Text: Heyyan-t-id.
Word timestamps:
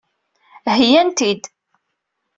Heyyan-t-id. 0.77 1.43